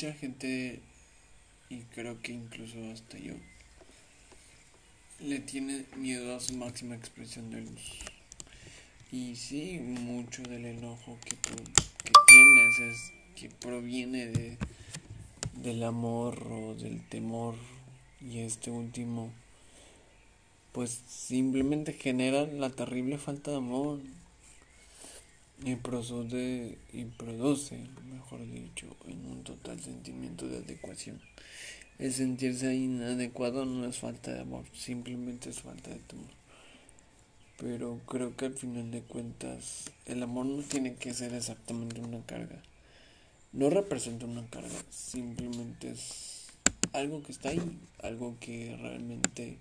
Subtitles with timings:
[0.00, 0.80] mucha gente,
[1.68, 3.34] y creo que incluso hasta yo,
[5.20, 7.98] le tiene miedo a su máxima expresión de luz.
[9.12, 11.54] Y sí, mucho del enojo que tú
[12.02, 14.56] que tienes es que proviene de
[15.62, 17.56] del amor o del temor
[18.22, 19.30] y este último
[20.72, 24.00] pues simplemente genera la terrible falta de amor
[25.62, 27.76] y produce, y produce,
[28.10, 28.29] mejor
[29.70, 31.20] total sentimiento de adecuación.
[31.98, 36.30] El sentirse inadecuado no es falta de amor, simplemente es falta de temor.
[37.58, 42.24] Pero creo que al final de cuentas el amor no tiene que ser exactamente una
[42.24, 42.62] carga.
[43.52, 46.46] No representa una carga, simplemente es
[46.92, 49.58] algo que está ahí, algo que realmente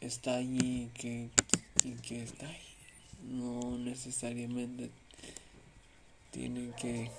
[0.00, 2.56] está ahí y que está ahí.
[3.28, 4.90] No necesariamente
[6.30, 7.10] tiene que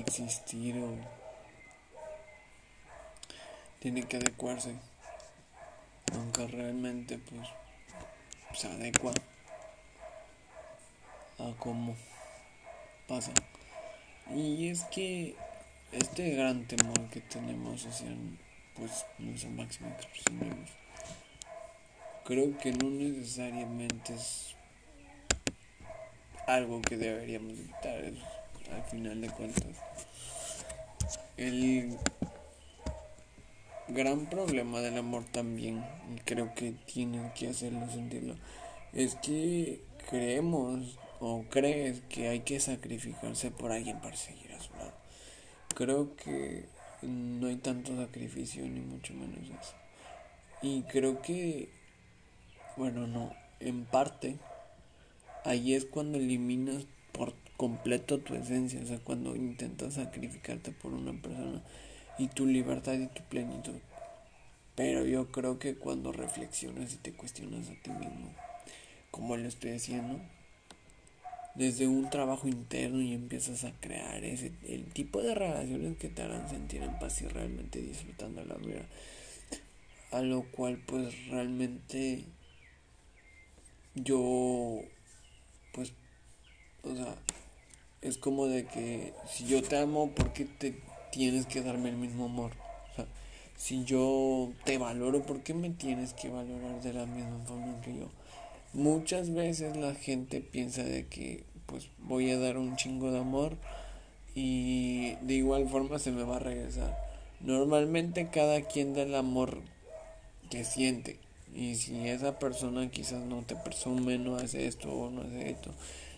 [0.00, 0.96] existir o
[3.80, 4.74] tiene que adecuarse.
[6.14, 7.48] Aunque realmente pues
[8.54, 9.12] se adecua
[11.38, 11.96] a cómo
[13.06, 13.32] pasa.
[14.34, 15.36] Y es que
[15.92, 18.08] este gran temor que tenemos hacia
[18.74, 20.66] pues nuestra máxima expresión
[22.28, 24.54] creo que no necesariamente es
[26.46, 28.12] algo que deberíamos evitar
[28.72, 29.76] al final de cuentas.
[31.36, 31.96] El
[33.88, 38.34] gran problema del amor también, y creo que tienen que hacerlo sentirlo,
[38.92, 44.72] es que creemos o crees que hay que sacrificarse por alguien para seguir a su
[44.74, 44.92] lado.
[45.74, 46.66] Creo que
[47.02, 49.74] no hay tanto sacrificio ni mucho menos eso.
[50.62, 51.78] Y creo que
[52.78, 54.36] bueno, no, en parte,
[55.44, 56.86] ahí es cuando eliminas
[57.58, 61.60] completo tu esencia, o sea, cuando intentas sacrificarte por una persona
[62.16, 63.74] y tu libertad y tu plenitud.
[64.76, 68.32] Pero yo creo que cuando reflexionas y te cuestionas a ti mismo,
[69.10, 70.20] como le estoy diciendo,
[71.56, 76.22] desde un trabajo interno y empiezas a crear ese, el tipo de relaciones que te
[76.22, 78.86] harán sentir en paz y realmente disfrutando la vida.
[80.12, 82.24] A lo cual pues realmente
[83.96, 84.80] yo,
[85.72, 85.92] pues,
[86.84, 87.16] o sea,
[88.02, 91.96] es como de que si yo te amo, ¿por qué te tienes que darme el
[91.96, 92.52] mismo amor?
[92.92, 93.06] O sea,
[93.56, 97.96] si yo te valoro, ¿por qué me tienes que valorar de la misma forma que
[97.96, 98.08] yo?
[98.72, 103.56] Muchas veces la gente piensa de que pues voy a dar un chingo de amor
[104.34, 106.96] y de igual forma se me va a regresar.
[107.40, 109.60] Normalmente cada quien da el amor
[110.50, 111.18] que siente.
[111.54, 115.72] Y si esa persona quizás no te presume, no hace esto o no hace esto,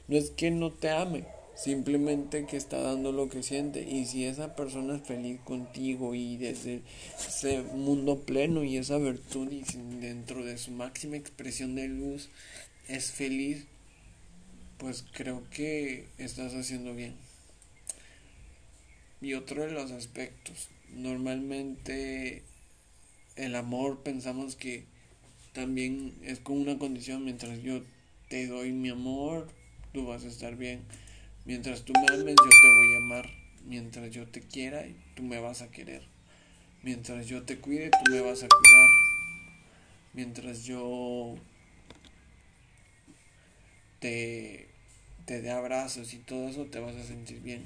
[0.08, 1.24] no es que no te ame,
[1.62, 3.82] simplemente que está dando lo que siente.
[3.82, 6.82] Y si esa persona es feliz contigo y desde
[7.18, 9.62] ese mundo pleno y esa virtud y
[10.00, 12.30] dentro de su máxima expresión de luz
[12.88, 13.66] es feliz,
[14.78, 17.14] pues creo que estás haciendo bien.
[19.20, 22.42] Y otro de los aspectos, normalmente
[23.36, 24.84] el amor pensamos que
[25.52, 27.82] también es con una condición, mientras yo
[28.30, 29.48] te doy mi amor,
[29.92, 30.80] tú vas a estar bien.
[31.44, 33.30] Mientras tú me ames, yo te voy a amar.
[33.64, 34.84] Mientras yo te quiera,
[35.14, 36.02] tú me vas a querer.
[36.82, 38.88] Mientras yo te cuide, tú me vas a cuidar.
[40.12, 41.36] Mientras yo
[44.00, 44.68] te,
[45.24, 47.64] te dé abrazos y todo eso, te vas a sentir bien.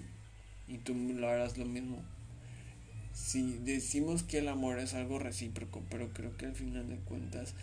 [0.69, 2.03] Y tú lo harás lo mismo.
[3.13, 7.55] Si decimos que el amor es algo recíproco, pero creo que al final de cuentas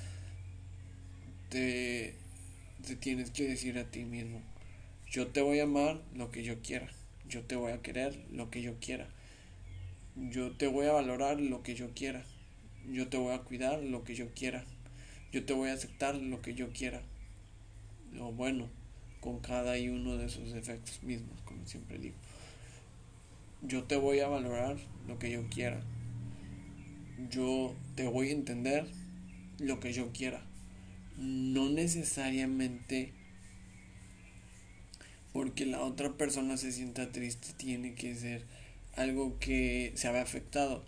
[1.49, 2.15] te,
[2.87, 4.41] te tienes que decir a ti mismo,
[5.11, 6.87] yo te voy a amar lo que yo quiera,
[7.27, 9.07] yo te voy a querer lo que yo quiera,
[10.15, 12.23] yo te voy a valorar lo que yo quiera,
[12.89, 14.63] yo te voy a cuidar lo que yo quiera,
[15.31, 17.01] yo te voy a aceptar lo que yo quiera,
[18.19, 18.69] o bueno,
[19.19, 22.15] con cada uno de esos defectos mismos, como siempre digo.
[23.61, 25.79] Yo te voy a valorar lo que yo quiera.
[27.29, 28.87] Yo te voy a entender
[29.59, 30.43] lo que yo quiera
[31.21, 33.13] no necesariamente
[35.33, 38.43] porque la otra persona se sienta triste tiene que ser
[38.95, 40.83] algo que se había afectado.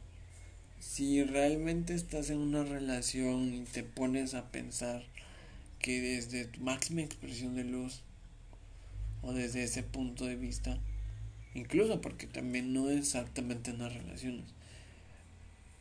[0.80, 5.04] Si realmente estás en una relación y te pones a pensar
[5.80, 8.02] que desde tu máxima expresión de luz
[9.22, 10.78] o desde ese punto de vista,
[11.54, 14.46] incluso porque también no exactamente en las relaciones,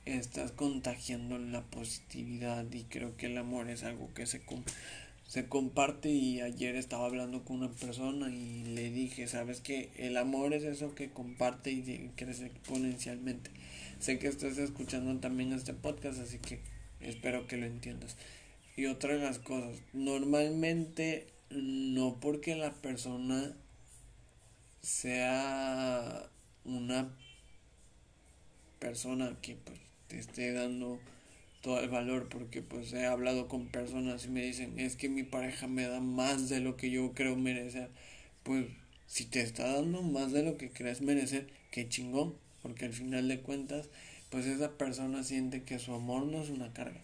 [0.04, 4.40] estás contagiando la positividad y creo que el amor es algo que se
[5.32, 10.18] se comparte y ayer estaba hablando con una persona y le dije, sabes que el
[10.18, 13.50] amor es eso que comparte y crece exponencialmente.
[13.98, 16.60] Sé que estás escuchando también este podcast, así que
[17.00, 18.18] espero que lo entiendas.
[18.76, 23.56] Y otra de las cosas, normalmente no porque la persona
[24.82, 26.28] sea
[26.66, 27.10] una
[28.80, 31.00] persona que pues te esté dando
[31.62, 35.22] todo el valor porque pues he hablado con personas y me dicen es que mi
[35.22, 37.88] pareja me da más de lo que yo creo merecer
[38.42, 38.66] pues
[39.06, 43.28] si te está dando más de lo que crees merecer qué chingón porque al final
[43.28, 43.88] de cuentas
[44.30, 47.00] pues esa persona siente que su amor no es una carga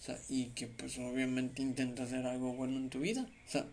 [0.00, 3.66] o sea y que pues obviamente intenta hacer algo bueno en tu vida o sea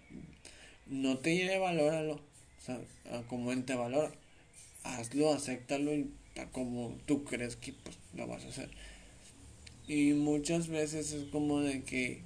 [0.86, 2.80] no te lleve valóralo o sea
[3.28, 4.12] como él te valora
[4.84, 6.12] hazlo acéptalo y
[6.52, 8.70] como tú crees que pues lo vas a hacer
[9.90, 12.22] y muchas veces es como de que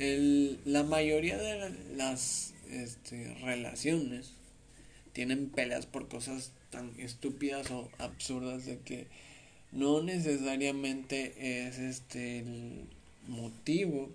[0.00, 4.32] el, la mayoría de las este, relaciones
[5.12, 9.06] tienen peleas por cosas tan estúpidas o absurdas de que
[9.70, 12.88] no necesariamente es este el
[13.28, 14.10] motivo.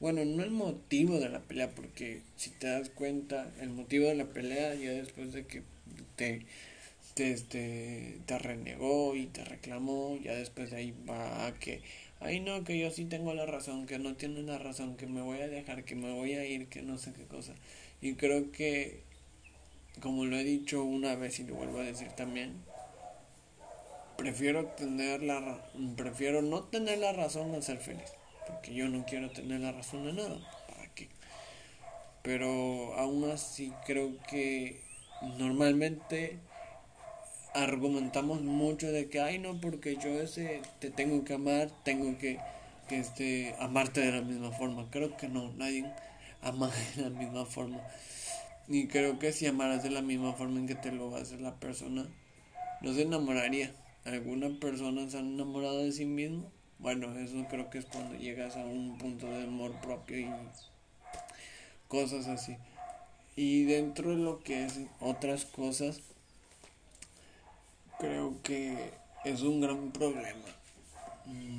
[0.00, 4.16] Bueno no el motivo de la pelea porque si te das cuenta el motivo de
[4.16, 5.62] la pelea ya después de que
[6.16, 6.46] te
[7.16, 11.82] este, te renegó y te reclamó, ya después de ahí va a que,
[12.20, 15.22] ay no, que yo sí tengo la razón, que no tiene la razón, que me
[15.22, 17.54] voy a dejar, que me voy a ir, que no sé qué cosa.
[18.00, 19.02] Y creo que,
[20.00, 22.54] como lo he dicho una vez y lo vuelvo a decir también,
[24.16, 25.64] prefiero tener la
[25.96, 28.12] prefiero no tener la razón a ser feliz,
[28.46, 31.08] porque yo no quiero tener la razón de nada, ¿para qué?
[32.22, 34.82] Pero aún así creo que
[35.38, 36.38] normalmente
[37.54, 42.38] argumentamos mucho de que, ay, no, porque yo ese te tengo que amar, tengo que,
[42.88, 44.88] que este, amarte de la misma forma.
[44.90, 45.84] Creo que no, nadie
[46.42, 47.80] ama de la misma forma.
[48.68, 51.56] Y creo que si amaras de la misma forma en que te lo hacer la
[51.56, 52.06] persona,
[52.82, 53.72] no se enamoraría.
[54.04, 56.50] ¿Alguna persona se ha enamorado de sí mismo?
[56.78, 60.30] Bueno, eso creo que es cuando llegas a un punto de amor propio y
[61.88, 62.56] cosas así.
[63.36, 66.00] Y dentro de lo que es otras cosas,
[68.00, 68.92] creo que
[69.24, 70.48] es un gran problema.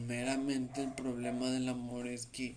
[0.08, 2.56] Meramente el problema del amor es que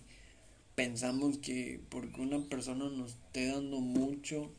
[0.73, 4.51] pensamos que porque una persona nos esté dando mucho,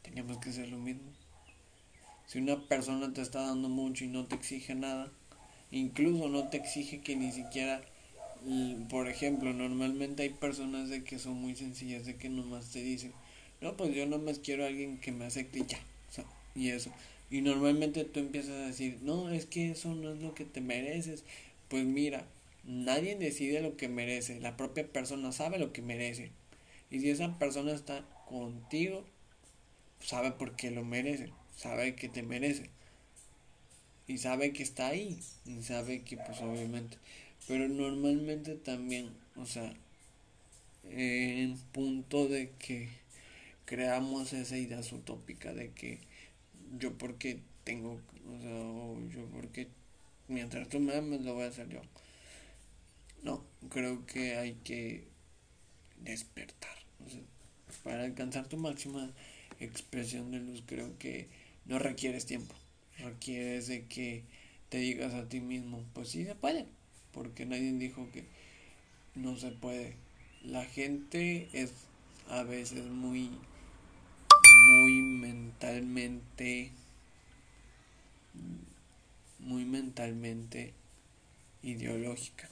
[0.00, 1.12] tenemos que hacer lo mismo.
[2.26, 5.12] Si una persona te está dando mucho y no te exige nada,
[5.70, 7.82] incluso no te exige que ni siquiera,
[8.88, 13.12] por ejemplo, normalmente hay personas de que son muy sencillas, de que nomás te dicen,
[13.60, 15.78] no, pues yo nomás quiero a alguien que me acepte y ya,
[16.54, 16.90] y eso.
[17.32, 20.60] Y normalmente tú empiezas a decir, no, es que eso no es lo que te
[20.60, 21.24] mereces.
[21.68, 22.26] Pues mira,
[22.62, 26.30] nadie decide lo que merece, la propia persona sabe lo que merece.
[26.90, 29.06] Y si esa persona está contigo,
[29.98, 32.68] sabe por qué lo merece, sabe que te merece.
[34.06, 36.98] Y sabe que está ahí, y sabe que pues obviamente.
[37.48, 39.72] Pero normalmente también, o sea,
[40.90, 42.90] en punto de que
[43.64, 46.11] creamos esa idea utópica de que
[46.78, 49.68] yo porque tengo, o sea, yo porque
[50.28, 51.80] mientras tú me ames lo voy a hacer yo.
[53.22, 55.04] No, creo que hay que
[56.00, 56.76] despertar.
[57.84, 59.12] para alcanzar tu máxima
[59.60, 61.28] expresión de luz creo que
[61.66, 62.54] no requieres tiempo.
[62.98, 64.24] Requieres de que
[64.68, 66.66] te digas a ti mismo, pues sí se puede.
[67.12, 68.24] Porque nadie dijo que
[69.14, 69.94] no se puede.
[70.42, 71.72] La gente es
[72.28, 73.30] a veces muy
[74.68, 76.72] muy mentalmente
[79.42, 80.72] muy mentalmente
[81.62, 82.48] ideológica.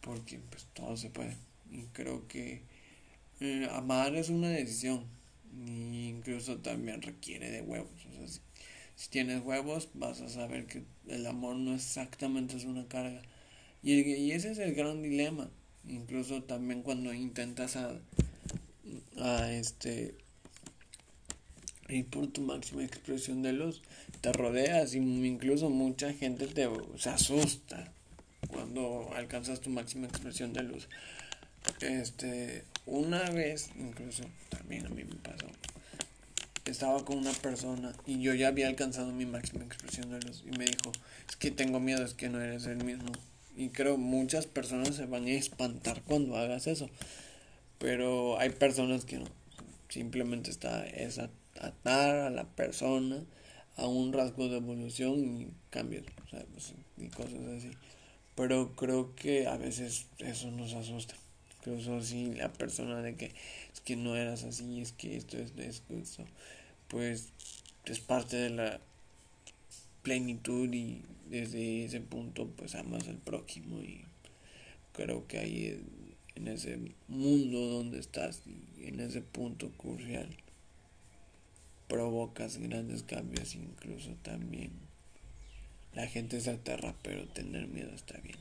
[0.00, 1.36] Porque pues todo se puede.
[1.70, 2.62] Y creo que
[3.40, 5.04] eh, amar es una decisión.
[5.66, 7.90] E incluso también requiere de huevos.
[8.96, 13.22] Si, tienes huevos vas a saber que el amor no exactamente es una carga.
[13.82, 15.50] Y, y ese es el gran dilema.
[15.88, 18.00] Incluso también cuando intentas a,
[19.18, 20.14] a este
[21.88, 23.82] y por tu máxima expresión de luz
[24.20, 27.92] te rodeas y incluso mucha gente te se asusta
[28.48, 30.88] cuando alcanzas tu máxima expresión de luz.
[31.80, 35.46] Este una vez incluso también a mí me pasó
[36.70, 40.56] estaba con una persona y yo ya había alcanzado mi máxima expresión de luz y
[40.56, 40.92] me dijo
[41.28, 43.12] es que tengo miedo es que no eres el mismo
[43.56, 46.90] y creo muchas personas se van a espantar cuando hagas eso
[47.78, 49.26] pero hay personas que no
[49.88, 53.24] simplemente está esa atar a la persona
[53.76, 57.70] a un rasgo de evolución y cambios pues, y cosas así.
[58.34, 61.14] Pero creo que a veces eso nos asusta.
[61.58, 63.34] Incluso si la persona de que
[63.72, 66.24] es que no eras así, es que esto es esto,
[66.88, 67.32] pues
[67.84, 68.80] es parte de la
[70.02, 74.04] plenitud y desde ese punto pues amas al prójimo y
[74.92, 75.84] creo que ahí
[76.36, 80.28] en ese mundo donde estás y en ese punto crucial
[81.88, 84.72] provocas grandes cambios incluso también
[85.92, 88.36] la gente se aterra pero tener miedo está bien.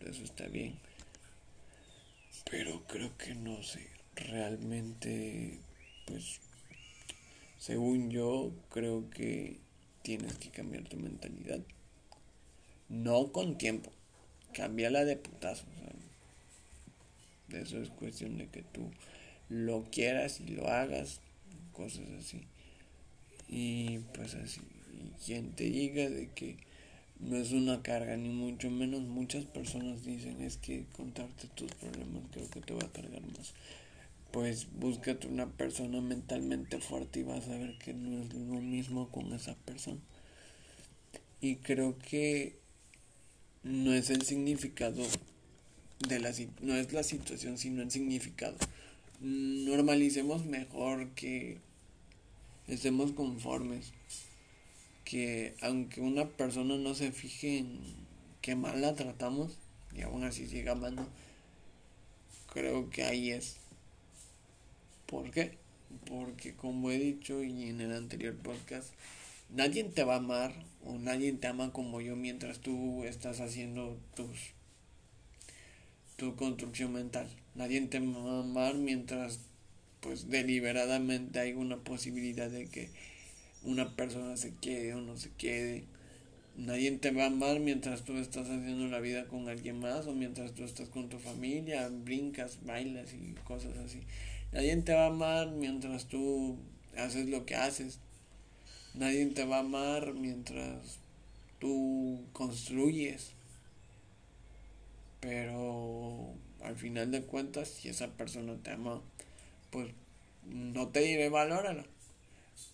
[0.00, 0.78] Eso está bien.
[2.50, 5.58] Pero creo que no sé realmente
[6.06, 6.40] pues
[7.58, 9.60] según yo creo que
[10.02, 11.60] tienes que cambiar tu mentalidad.
[12.88, 13.92] No con tiempo
[14.54, 15.64] cámbiala de putazo
[17.52, 18.90] eso es cuestión de que tú
[19.48, 21.20] lo quieras y lo hagas
[21.72, 22.42] cosas así.
[23.48, 24.60] Y pues así
[24.92, 26.56] y quien te diga de que
[27.18, 32.24] no es una carga ni mucho menos muchas personas dicen es que contarte tus problemas
[32.32, 33.54] creo que te va a cargar más
[34.32, 39.10] pues búscate una persona mentalmente fuerte y vas a ver que no es lo mismo
[39.10, 40.00] con esa persona.
[41.42, 42.56] Y creo que
[43.62, 45.02] no es el significado
[46.08, 48.56] de la no es la situación sino el significado
[49.22, 51.58] normalicemos mejor que
[52.66, 53.92] estemos conformes
[55.04, 57.80] que aunque una persona no se fije en
[58.40, 59.58] qué mal la tratamos
[59.94, 61.06] y aún así sigue amando
[62.52, 63.58] creo que ahí es
[65.06, 65.56] ¿por qué?
[66.06, 68.92] porque como he dicho y en el anterior podcast
[69.50, 70.52] nadie te va a amar
[70.84, 74.52] o nadie te ama como yo mientras tú estás haciendo tus
[76.16, 77.28] tu construcción mental.
[77.54, 79.40] Nadie te va a amar mientras
[80.00, 82.90] pues deliberadamente hay una posibilidad de que
[83.62, 85.84] una persona se quede o no se quede.
[86.56, 90.12] Nadie te va a amar mientras tú estás haciendo la vida con alguien más o
[90.12, 94.00] mientras tú estás con tu familia, brincas, bailas y cosas así.
[94.52, 96.58] Nadie te va a amar mientras tú
[96.96, 98.00] haces lo que haces.
[98.94, 100.98] Nadie te va a amar mientras
[101.58, 103.32] tú construyes.
[105.20, 109.00] Pero al final de cuentas, si esa persona te ama,
[109.70, 109.88] pues
[110.44, 111.84] no te diré valórala.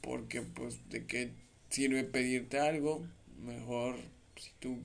[0.00, 1.30] Porque pues de qué
[1.70, 3.06] sirve pedirte algo,
[3.44, 3.96] mejor
[4.36, 4.78] si tú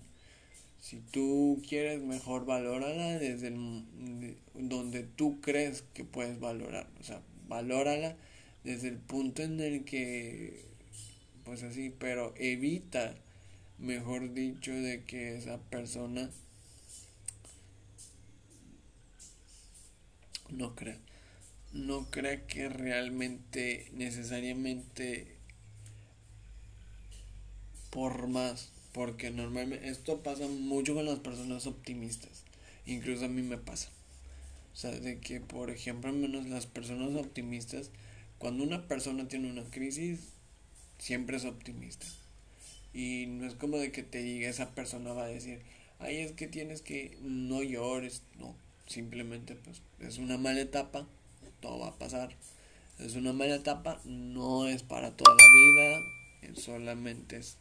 [0.79, 3.51] si tú quieres mejor valórala desde
[4.53, 8.17] donde tú crees que puedes valorar, o sea, valórala
[8.65, 10.65] desde el punto en el que
[11.45, 13.15] pues así, pero evita,
[13.77, 16.29] mejor dicho, de que esa persona
[20.49, 20.97] no crea,
[21.71, 25.35] no crea que realmente necesariamente
[27.89, 32.43] por más, porque normalmente esto pasa mucho con las personas optimistas,
[32.85, 33.89] incluso a mí me pasa.
[34.73, 37.91] O sea, de que, por ejemplo, al menos las personas optimistas,
[38.39, 40.19] cuando una persona tiene una crisis,
[40.97, 42.07] siempre es optimista.
[42.93, 45.61] Y no es como de que te diga esa persona va a decir,
[45.99, 48.23] ay, es que tienes que no llores.
[48.39, 48.55] No,
[48.87, 51.07] simplemente pues es una mala etapa,
[51.61, 52.35] todo va a pasar.
[52.99, 57.57] Es una mala etapa, no es para toda la vida, solamente es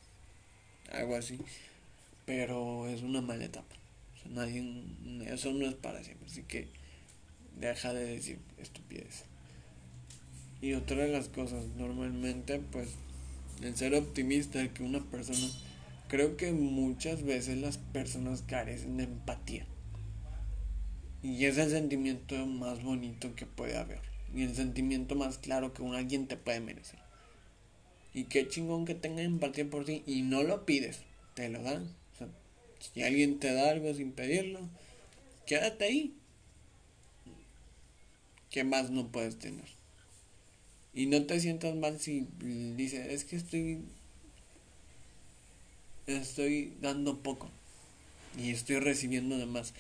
[0.92, 1.38] algo así.
[2.26, 3.76] Pero es una mala etapa.
[4.26, 4.84] nadie,
[5.26, 6.68] eso no es para siempre, así que
[7.58, 9.24] deja de decir estupidez.
[10.60, 12.90] Y otra de las cosas, normalmente pues
[13.62, 15.48] el ser optimista que una persona,
[16.08, 19.66] creo que muchas veces las personas carecen de empatía.
[21.22, 24.00] Y es el sentimiento más bonito que puede haber.
[24.34, 26.98] Y el sentimiento más claro que un alguien te puede merecer.
[28.14, 31.00] Y qué chingón que tenga empatía por ti y no lo pides,
[31.34, 31.88] te lo dan.
[32.80, 34.60] Si alguien te da algo sin pedirlo,
[35.46, 36.14] quédate ahí.
[38.50, 39.68] ¿Qué más no puedes tener?
[40.92, 42.26] Y no te sientas mal si
[42.76, 43.80] dices, es que estoy
[46.06, 47.48] estoy dando poco
[48.36, 49.72] y estoy recibiendo de más.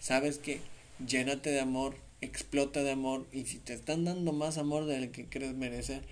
[0.00, 0.60] Sabes que
[1.06, 5.26] llénate de amor, explota de amor y si te están dando más amor del que
[5.26, 6.02] crees merecer,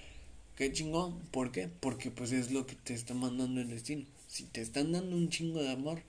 [0.57, 1.19] qué chingón.
[1.31, 1.69] ¿Por qué?
[1.81, 4.05] Porque pues es lo que te está mandando el destino.
[4.29, 6.03] Si te están dando un chingo de amor,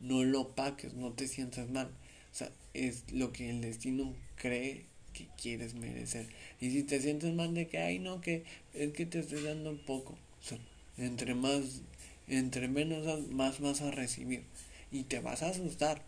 [0.00, 1.88] no lo paques, no te sientas mal.
[2.32, 6.28] O sea, es lo que el destino cree que quieres merecer.
[6.60, 8.44] Y si te sientes mal de que, ay, no, que
[8.74, 10.12] es que te estoy dando poco.
[10.12, 10.58] O sea,
[10.98, 11.82] entre más,
[12.28, 14.44] entre menos, más vas a recibir.
[14.92, 16.02] Y te vas a asustar.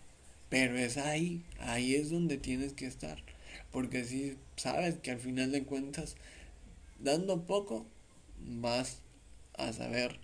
[0.53, 3.17] Pero es ahí, ahí es donde tienes que estar.
[3.71, 6.15] Porque si sabes que al final de cuentas,
[6.99, 7.87] dando poco,
[8.39, 8.99] vas
[9.55, 10.19] a saber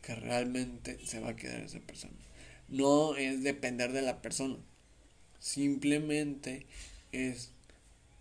[0.00, 2.14] que realmente se va a quedar esa persona.
[2.68, 4.56] No es depender de la persona.
[5.40, 6.64] Simplemente
[7.10, 7.50] es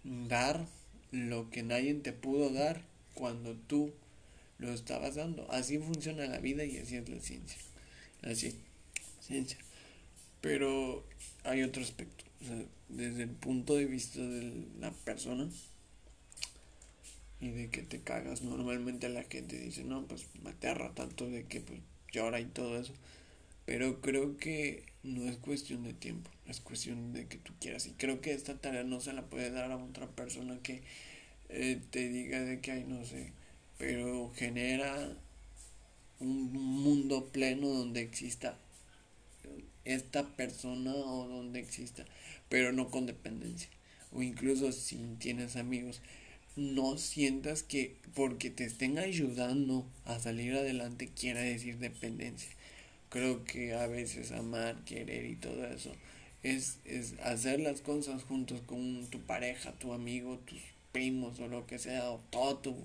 [0.04, 0.66] dar
[1.12, 2.82] lo que nadie te pudo dar
[3.14, 3.94] cuando tú
[4.58, 5.46] lo estabas dando.
[5.52, 7.60] Así funciona la vida y así es la ciencia.
[8.24, 8.56] Así
[9.20, 9.60] ciencia.
[10.42, 11.06] Pero
[11.44, 12.26] hay otro aspecto.
[12.90, 15.50] desde el punto de vista de la persona
[17.40, 21.46] y de que te cagas, normalmente la gente dice, no, pues me aterra tanto de
[21.46, 21.80] que pues
[22.12, 22.94] llora y todo eso.
[23.66, 27.88] Pero creo que no es cuestión de tiempo, es cuestión de que tú quieras.
[27.88, 30.82] Y creo que esta tarea no se la puede dar a otra persona que
[31.50, 33.32] eh, te diga de que hay, no sé,
[33.78, 35.16] pero genera
[36.20, 38.58] un mundo pleno donde exista
[39.86, 42.06] esta persona o donde exista,
[42.50, 43.70] pero no con dependencia.
[44.12, 46.02] O incluso si tienes amigos,
[46.56, 52.52] no sientas que porque te estén ayudando a salir adelante quiera decir dependencia.
[53.10, 55.92] Creo que a veces amar, querer y todo eso
[56.44, 60.60] es, es hacer las cosas juntos con tu pareja, tu amigo, tus
[60.92, 62.76] primos o lo que sea, o toda tu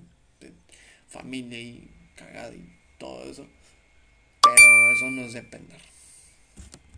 [1.08, 3.46] familia y cagada y todo eso.
[4.42, 5.95] Pero eso no es depender.